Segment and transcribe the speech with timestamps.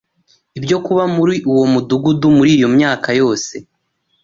[0.59, 3.53] ibyo kuba muri uwo mudugudu muri iyo myaka yose